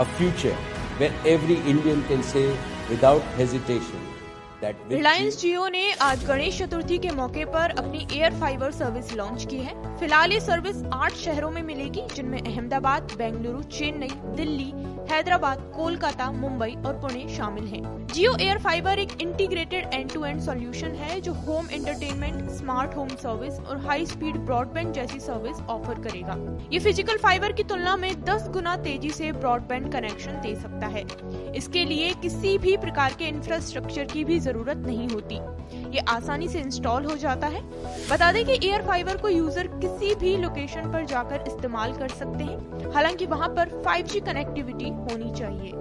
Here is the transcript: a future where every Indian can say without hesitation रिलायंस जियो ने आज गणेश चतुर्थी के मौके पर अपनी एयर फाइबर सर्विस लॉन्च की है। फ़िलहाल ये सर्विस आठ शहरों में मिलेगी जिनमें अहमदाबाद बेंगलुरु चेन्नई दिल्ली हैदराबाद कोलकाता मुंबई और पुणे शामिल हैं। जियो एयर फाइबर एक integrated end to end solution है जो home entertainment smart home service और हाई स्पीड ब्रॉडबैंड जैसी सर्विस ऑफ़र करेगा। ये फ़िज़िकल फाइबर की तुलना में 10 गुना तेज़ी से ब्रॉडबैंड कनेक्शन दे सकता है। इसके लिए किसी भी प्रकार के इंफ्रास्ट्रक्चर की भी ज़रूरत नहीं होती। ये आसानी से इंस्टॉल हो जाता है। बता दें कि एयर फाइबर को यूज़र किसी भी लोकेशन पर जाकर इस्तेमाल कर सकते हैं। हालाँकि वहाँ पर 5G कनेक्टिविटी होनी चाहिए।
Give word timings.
a 0.00 0.04
future 0.16 0.54
where 0.96 1.12
every 1.26 1.56
Indian 1.72 2.02
can 2.04 2.22
say 2.22 2.46
without 2.88 3.20
hesitation 3.40 4.00
रिलायंस 4.62 5.40
जियो 5.40 5.66
ने 5.68 5.90
आज 6.02 6.24
गणेश 6.24 6.58
चतुर्थी 6.58 6.96
के 6.98 7.10
मौके 7.10 7.44
पर 7.44 7.70
अपनी 7.78 8.06
एयर 8.12 8.34
फाइबर 8.40 8.70
सर्विस 8.72 9.12
लॉन्च 9.16 9.44
की 9.50 9.58
है। 9.58 9.74
फ़िलहाल 9.98 10.32
ये 10.32 10.40
सर्विस 10.40 10.82
आठ 10.92 11.12
शहरों 11.14 11.50
में 11.50 11.62
मिलेगी 11.62 12.02
जिनमें 12.14 12.40
अहमदाबाद 12.40 13.14
बेंगलुरु 13.18 13.62
चेन्नई 13.70 14.10
दिल्ली 14.36 14.72
हैदराबाद 15.10 15.60
कोलकाता 15.76 16.30
मुंबई 16.32 16.74
और 16.86 16.98
पुणे 17.00 17.26
शामिल 17.36 17.64
हैं। 17.66 18.06
जियो 18.06 18.34
एयर 18.40 18.58
फाइबर 18.58 18.98
एक 18.98 19.10
integrated 19.22 19.94
end 19.94 20.12
to 20.12 20.24
end 20.24 20.40
solution 20.40 20.94
है 20.94 21.20
जो 21.20 21.32
home 21.46 21.66
entertainment 21.72 22.50
smart 22.50 22.94
home 22.96 23.08
service 23.16 23.58
और 23.60 23.78
हाई 23.86 24.06
स्पीड 24.06 24.36
ब्रॉडबैंड 24.46 24.92
जैसी 24.92 25.20
सर्विस 25.20 25.60
ऑफ़र 25.70 26.02
करेगा। 26.02 26.36
ये 26.72 26.78
फ़िज़िकल 26.78 27.18
फाइबर 27.18 27.52
की 27.52 27.62
तुलना 27.64 27.96
में 27.96 28.10
10 28.24 28.48
गुना 28.50 28.76
तेज़ी 28.76 29.10
से 29.10 29.32
ब्रॉडबैंड 29.32 29.90
कनेक्शन 29.92 30.40
दे 30.42 30.54
सकता 30.56 30.86
है। 30.86 31.04
इसके 31.56 31.84
लिए 31.84 32.12
किसी 32.22 32.56
भी 32.58 32.76
प्रकार 32.76 33.14
के 33.18 33.28
इंफ्रास्ट्रक्चर 33.28 34.04
की 34.04 34.24
भी 34.24 34.38
ज़रूरत 34.50 34.76
नहीं 34.86 35.08
होती। 35.08 35.40
ये 35.90 35.98
आसानी 36.08 36.48
से 36.48 36.60
इंस्टॉल 36.60 37.04
हो 37.04 37.16
जाता 37.16 37.46
है। 37.46 37.60
बता 38.10 38.30
दें 38.32 38.44
कि 38.46 38.58
एयर 38.68 38.82
फाइबर 38.82 39.16
को 39.16 39.28
यूज़र 39.28 39.66
किसी 39.76 40.14
भी 40.14 40.36
लोकेशन 40.36 40.92
पर 40.92 41.04
जाकर 41.06 41.44
इस्तेमाल 41.46 41.92
कर 41.92 42.08
सकते 42.08 42.44
हैं। 42.44 42.92
हालाँकि 42.94 43.26
वहाँ 43.26 43.48
पर 43.48 43.82
5G 43.86 44.20
कनेक्टिविटी 44.20 44.88
होनी 44.88 45.32
चाहिए। 45.32 45.72